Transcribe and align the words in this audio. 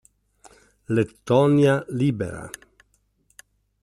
Lettonia 0.87 1.85
Libera!". 1.89 2.49